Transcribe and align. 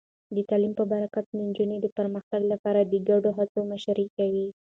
د 0.35 0.37
تعلیم 0.49 0.73
په 0.79 0.83
برکت، 0.91 1.25
نجونې 1.43 1.77
د 1.81 1.87
پرمختګ 1.97 2.41
لپاره 2.53 2.79
د 2.83 2.93
ګډو 3.09 3.29
هڅو 3.37 3.59
مشري 3.71 4.07
کوي. 4.17 4.47